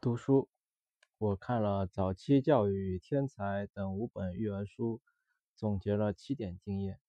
[0.00, 0.48] 读书，
[1.18, 5.00] 我看了《早期教育与天才》等五本育儿书，
[5.56, 7.00] 总结了七点经验。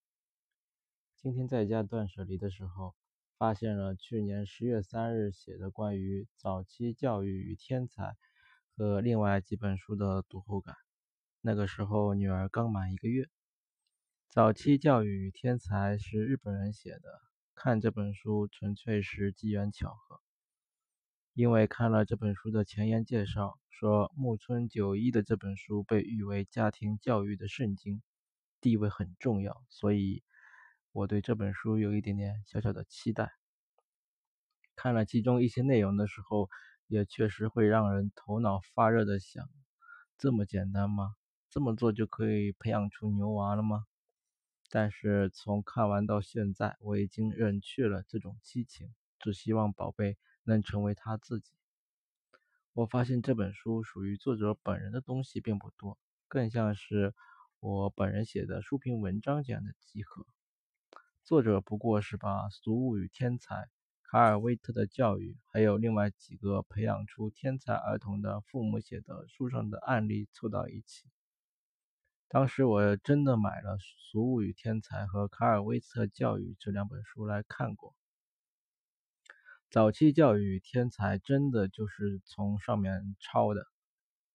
[1.15, 2.95] 今天在家断舍离的时候，
[3.37, 8.03] 发现了去年十月三日写的关于《早期教育与天才》
[8.75, 10.75] 和另外几本书的读后感。
[11.41, 13.23] 那个时候女儿刚满一个月，
[14.29, 17.21] 《早期教育与天才》是日本人写的，
[17.53, 20.19] 看这本书纯粹是机缘巧合。
[21.39, 28.01] 因为看了这本书的前言介绍，说木村久一的这本书被誉为家庭教育的圣经，
[28.59, 30.21] 地位很重要，所以
[30.91, 33.31] 我对这本书有一点点小小的期待。
[34.75, 36.49] 看了其中一些内容的时候，
[36.87, 39.47] 也确实会让人头脑发热的想：
[40.17, 41.15] 这么简单吗？
[41.49, 43.85] 这么做就可以培养出牛娃了吗？
[44.69, 50.17] 但是从看完到现在，我已经忍去了这种激情，只希望宝贝。
[50.43, 51.51] 能成为他自己。
[52.73, 57.13] 我发现这本书属于作者本人的东西并不多，更像是
[57.59, 60.25] 我本人写的书评文章这样的集合。
[61.23, 63.55] 作者不过是把《俗物与天才》、
[64.01, 71.05] 卡尔威特的教育，还有另外几个培养出天才儿童的父母写的书上的案例凑到一起。
[72.27, 77.93] 当时我真的买了《俗物与天才》和卡尔威特教育这两本书来看过。
[79.71, 83.67] 早期教育天才真的就是从上面抄的，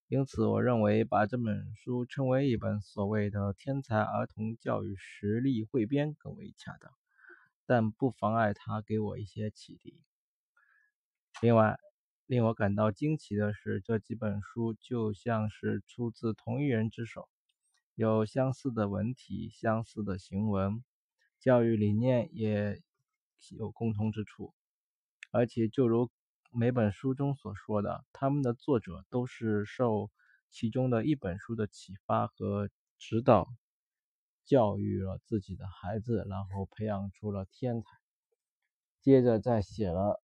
[0.07, 6.93] 因此我认为把这本书称为一本所谓的天才儿童教育实例汇编更为恰当，
[7.67, 10.01] 但不妨碍它给我一些启迪。
[11.43, 11.79] 另外，
[12.27, 17.29] 令我感到惊奇的是，这几本书就像是出自同一人之手，
[17.97, 20.85] 有相似的文体、相似的行文，
[21.41, 22.81] 教育理念也
[23.51, 24.55] 有共通之处。
[25.35, 26.13] 而且，就如
[26.53, 30.09] 每本书中所说的，他们的作者都是受
[30.49, 33.49] 其中的一本书的启发和指导，
[34.45, 37.89] 教育了自己的孩子，然后培养出了天才，
[39.01, 40.23] 接着再写了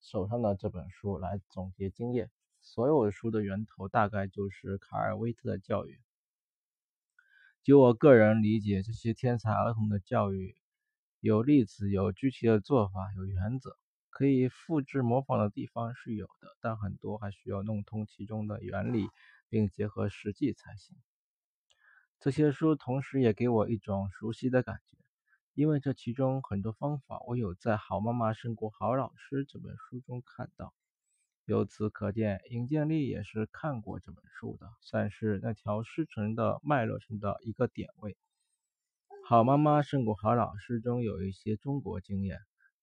[0.00, 2.30] 手上的这本书来总结经验。
[2.62, 6.00] 所有书的源头大概就是卡尔威特的教育。
[7.62, 10.56] 就我个人理解，这些天才儿童的教育
[11.20, 13.76] 有例子，有具体的做法，有原则。
[14.12, 19.08] 可以复制模仿的地方是有的，但很多还需要弄通其中的原理，
[19.48, 20.94] 并结合实际才行。
[22.20, 24.98] 这些书同时也给我一种熟悉的感觉，
[25.54, 30.74] 因为这其中很多方法我有在《好妈妈胜过好老师》这本书中看到。
[31.46, 38.12] 由此可见，尹建莉也是看过这本书的，算是那条师承的脉络上的一个点位。
[39.26, 42.38] 《好妈妈胜过好老师》中有一些中国经验。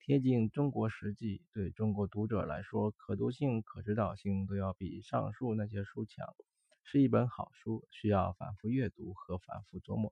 [0.09, 6.35] 贴近中国实际，对中国读者来说，可读性、可指导性都要比上述那些书强，
[6.83, 10.11] 是一本好书，需要反复阅读和反复琢磨。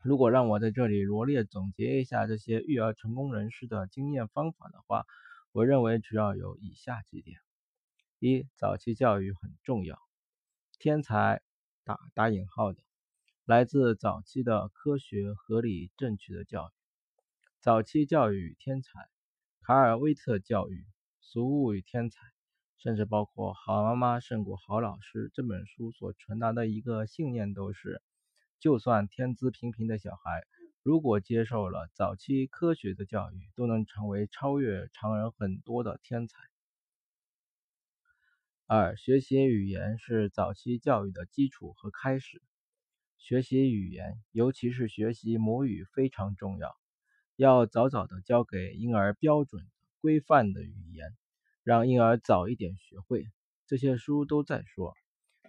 [0.00, 5.06] 如果让我在这里罗列总结一下这些育儿成功人士的经验方法的话，
[5.50, 7.40] 我认为主要有以下几点：
[8.20, 9.98] 一、早期教育很重要，
[10.78, 11.42] 天才
[11.82, 12.80] 打打引号的，
[13.44, 16.77] 来自早期的科学、合理、正确的教育。
[17.60, 19.08] 早期教育与天才，
[19.62, 20.86] 卡尔威特教育，
[21.20, 22.20] 俗物与天才，
[22.76, 28.00] 甚至包括《好妈妈胜过好老师》这本书所传达的一个信念，都是：
[28.60, 30.44] 就算天资平平的小孩，
[30.84, 36.38] 如果接受了早期科学的教育，都能成为超越常人很多的天才。
[38.68, 42.40] 二、学习语言是早期教育的基础和开始。
[43.16, 46.76] 学习语言，尤其是学习母语，非常重要。
[47.38, 49.64] 要早早的教给婴儿标准
[50.00, 51.16] 规范的语言，
[51.62, 53.28] 让婴儿早一点学会。
[53.68, 54.92] 这些书都在说，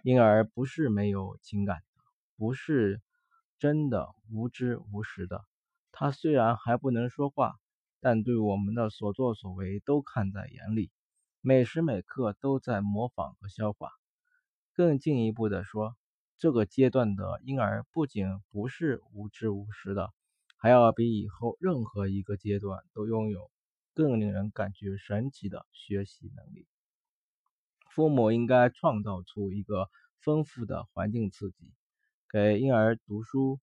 [0.04, 2.04] 婴儿不是没有情感的，
[2.36, 3.02] 不是
[3.58, 5.44] 真的无知无识的。
[5.90, 7.56] 他虽然还不能说话，
[7.98, 10.92] 但对我们的所作所为都看在眼里，
[11.40, 13.90] 每时每刻都在模仿和消化。
[14.74, 15.96] 更进一步的说，
[16.38, 20.12] 这个阶段的婴儿不仅不是无知无识的。
[20.62, 23.50] 还要比以后任何一个阶段都拥有
[23.94, 26.66] 更令人感觉神奇的学习能力。
[27.90, 29.88] 父母应该创造出一个
[30.20, 31.72] 丰富的环境刺激，
[32.28, 33.58] 给婴儿读书、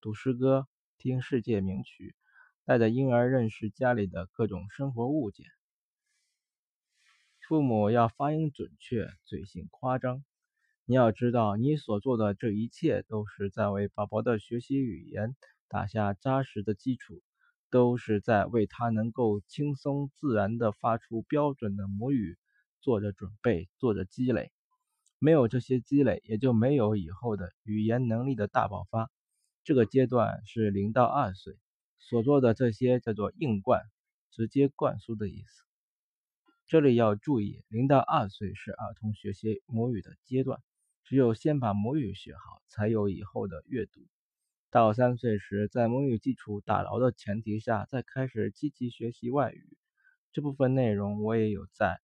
[0.00, 0.66] 读诗歌、
[0.98, 2.16] 听世界名曲，
[2.64, 5.46] 带着婴儿认识家里的各种生活物件。
[7.46, 10.24] 父母要发音准确，嘴型夸张。
[10.84, 15.36] 你要知道，你所做的这一切都是在为宝宝的学习语言。
[15.70, 17.22] 打下扎实的基础，
[17.70, 22.36] 都是在为他能够轻松自然地发出标准的母语
[22.80, 24.50] 做着准备，做着积累。
[25.20, 29.12] 没有这些积累，也就没有以后的语言能力的大爆发。
[29.62, 31.56] 这个阶段是零到二岁，
[32.00, 33.82] 所做的这些叫做硬灌，
[34.32, 35.62] 直接灌输的意思。
[36.66, 40.60] 这里要注意，零到二岁是儿童学习母语的阶段，
[41.04, 44.00] 只有先把母语学好，才有以后的阅读。
[44.70, 49.76] 到三岁时，在母语基础打牢的前提下，再开始积极学习外语。
[50.30, 52.00] 这部分内容我也有在。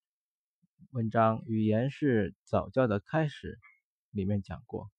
[0.91, 3.61] 文章语言是早教的开始，
[4.11, 4.91] 里面讲过。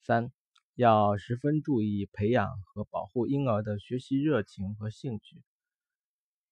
[0.00, 0.32] 三
[0.74, 5.40] 要十分注意培养和保护婴儿的学习热情和兴趣，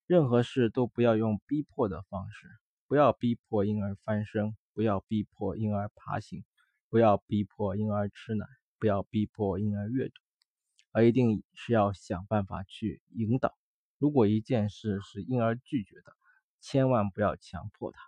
[0.06, 2.46] 任何事都不要用逼迫的方式，
[2.86, 6.44] 不要逼迫婴儿翻身，不要逼迫婴儿爬行，
[6.88, 8.46] 不要逼迫婴儿吃奶，
[8.80, 10.14] 不要逼迫婴儿阅读，
[10.90, 13.54] 而一定是要想办法去引导。
[13.98, 16.16] 如果一件事是婴儿拒绝的，
[16.60, 18.00] 千万不要强迫他，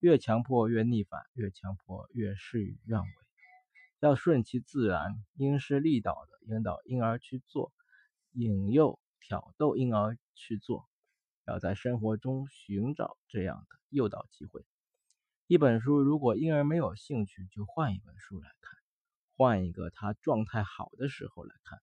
[0.00, 3.08] 越强迫越逆反，越强迫越事与愿违。
[4.00, 7.72] 要顺其自然，因势利导的引导婴儿去做，
[8.32, 10.88] 引诱挑逗婴儿去做。
[11.46, 14.64] 要在生活中寻找这样的诱导机会。
[15.46, 18.78] 一本书如果婴儿没有兴趣，就换一本书来看，
[19.36, 21.78] 换一个他状态好的时候来看。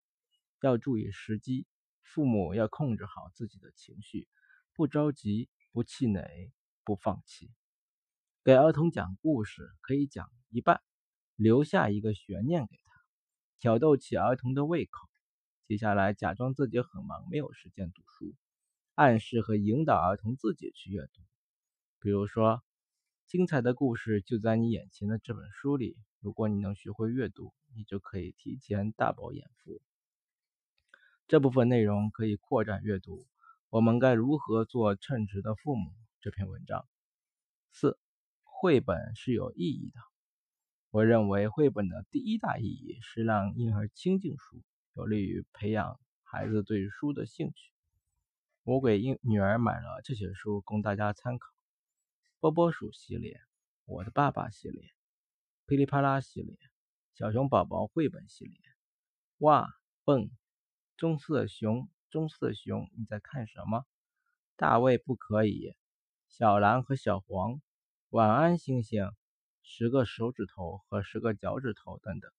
[0.61, 1.65] 要注意时机，
[2.01, 4.27] 父母要控制好自己的情绪，
[4.73, 5.49] 不着急。
[5.75, 6.51] 不气馁，
[6.83, 7.51] 不放弃。
[8.43, 10.83] 给儿童讲故事可以讲一半，
[11.35, 12.91] 留下一个悬念给他，
[13.57, 15.09] 挑逗起儿童的胃口。
[15.67, 18.35] 接下来假装自己很忙，没有时间读书，
[18.93, 21.23] 暗示和引导儿童自己去阅读。
[21.99, 22.63] 比如说，
[23.25, 25.97] 精彩的故事就在你眼前的这本书里。
[26.23, 29.81] 如果你能学会阅读，你就可以提前大饱眼福。
[31.27, 33.27] 这部分内容可以扩展阅读。
[33.67, 35.91] 我们该如何做称职的父母？
[36.21, 36.87] 这篇文章
[37.73, 37.99] 四，
[38.43, 39.99] 绘本是有意义的。
[40.91, 47.73] 我认为绘本的第一大意义是让婴儿亲近书，有利于培养孩子对书的兴趣。
[48.63, 51.53] 我给婴女儿买了这些书供大家参考：
[52.39, 53.41] 波波鼠系列、
[53.83, 54.89] 我的爸爸系列、
[55.65, 56.57] 噼里啪啦系列、
[57.13, 58.59] 小熊宝宝绘本系列、
[59.37, 59.67] 哇
[60.03, 60.29] 蹦、
[60.97, 61.89] 棕色熊。
[62.09, 63.87] 棕色熊，你在看什么？
[64.55, 65.73] 大卫不可以。
[66.27, 67.59] 小蓝和小黄，
[68.09, 69.09] 晚安，星星。
[69.63, 72.31] 十个手指头和十个脚趾头等等。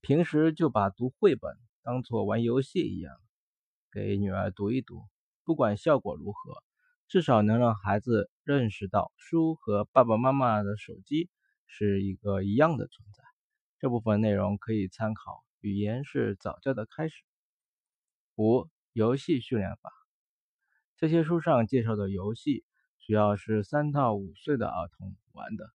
[0.00, 3.20] 平时就把读绘本当做玩游戏一样，
[3.90, 5.06] 给女儿读一读，
[5.42, 6.62] 不管效果如何，
[7.08, 11.30] 至少能让孩子认识到书和爸爸妈妈的手机
[11.66, 13.22] 是一个一样的存在。
[13.78, 17.14] 这部分内容可以参考《语言是早教的开始》。
[18.36, 19.92] 五、游戏训练法。
[20.96, 22.64] 这些书上介绍的游戏
[23.06, 25.70] 主要是三到五岁的儿童玩的。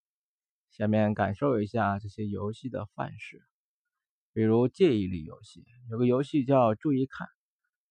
[0.70, 3.42] 下面感受一下这些游戏的范式，
[4.32, 7.28] 比如记忆力游戏，有个游戏叫“注意看”，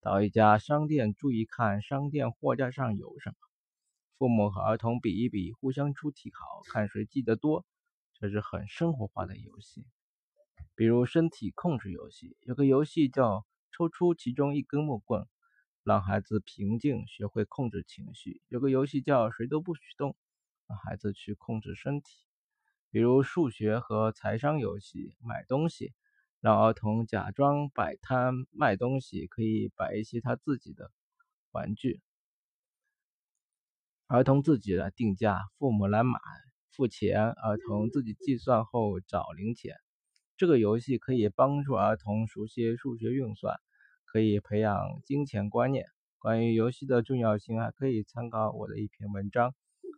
[0.02, 3.36] 到一家商店注意看商店货架上有什么。
[4.18, 7.66] 父母和儿童比一比，互相出题考，看谁记得多。
[8.14, 9.86] 这是很生活化的游戏。
[10.76, 15.28] 比如身体控制游戏，有个游戏叫抽出其中一根木棍，
[15.84, 20.16] 让孩子平静，学会控制情绪；有个游戏叫谁都不许动，
[20.68, 22.26] 让孩子去控制身体。
[22.90, 25.94] 比如数学和财商游戏，买东西，
[26.42, 30.90] 让儿童假装摆摊卖东西，可以摆一些他自己的
[31.52, 32.02] 玩具，
[34.08, 36.20] 儿童自己来定价，父母来买
[36.72, 39.76] 付钱，儿童自己计算后找零钱。
[40.38, 43.60] 这个游戏可以帮助儿童熟悉数学运算，
[44.06, 45.86] 可以培养金钱观念。
[46.20, 49.52] 关于游戏的重要性，还可以参考我的一篇文章《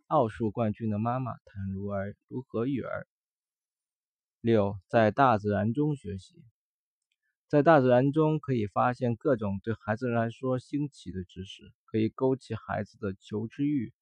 [0.08, 3.06] 奥数冠军的妈妈谈如儿如何育儿》。
[4.42, 6.42] 六，在大自然中学习，
[7.46, 13.94] 在大自然中可以发现各种对孩子来说新奇的知识，可以勾起孩子的求知欲。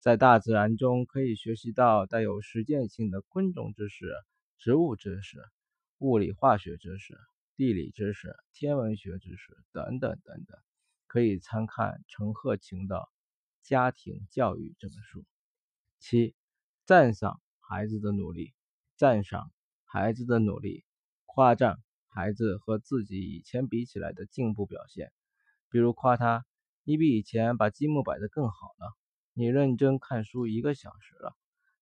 [0.00, 4.12] 在大自然中可以学习到带有实践性的昆虫知识、
[4.58, 5.38] 植物知识。
[5.98, 7.16] 物理化学知识、
[7.54, 10.58] 地理知识、天文学知识等等等等，
[11.06, 12.96] 可以参看陈鹤琴的
[13.62, 15.24] 《家庭教育》这本书。
[16.00, 16.34] 七、
[16.84, 18.52] 赞赏孩子的努力，
[18.96, 19.52] 赞赏
[19.94, 20.84] 孩子的努力，
[21.24, 25.12] 夸赞孩子和自己以前比起来的进步表现。
[25.70, 26.44] 比如夸他
[26.82, 28.96] ：“你比以前把积木摆得更好了，
[29.34, 31.36] 你认真看书一个小时了，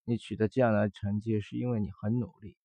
[0.05, 2.59] 你取得这样的成绩是因为你很努力。”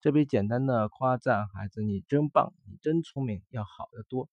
[0.00, 4.30] 这比简单的夸赞孩子“你真棒，你真聪明”要好得多，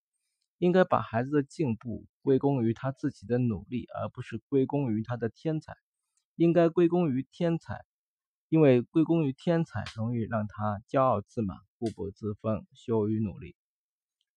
[0.60, 5.76] 应该把孩子的进步归功于他自己的努力，而不是归功于他的天才。
[6.36, 7.84] 应该归功于天才，
[8.54, 13.56] 因为归功于天才容易让他骄傲自满、固步自封、羞于努力。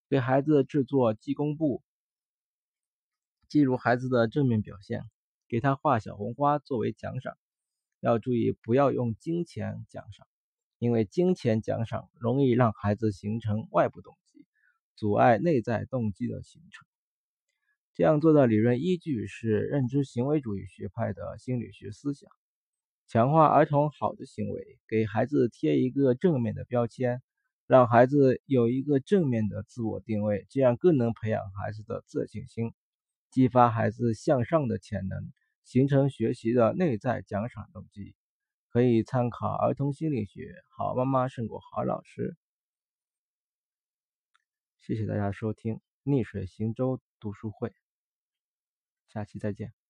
[0.08, 1.82] 给孩子制作记功簿，
[3.46, 5.02] 记录孩子的正面表现，
[5.48, 7.36] 给他画小红花作为奖赏。
[8.00, 10.26] 要注意，不要用金钱奖赏，
[10.78, 14.46] 因为金钱奖赏容易让孩子形成外部动机，
[14.94, 16.88] 阻碍内在动机的形成。
[17.92, 22.30] 这样做的理论依据是认知行为主义学派的心理学思想。
[23.06, 27.22] 强化儿童好的行为，给孩子贴一个正面的标签。
[27.66, 32.72] 让孩子有一个正面的自我定位，这样更能培养孩子的自信心，
[33.28, 35.32] 激发孩子向上的潜能，
[35.64, 38.14] 形成学习的内在奖赏动机。
[38.68, 42.36] 可以参考儿童心理学，好妈妈胜过好老师。
[44.78, 47.74] 谢谢大家收听逆水行舟读书会，
[49.08, 49.85] 下期再见。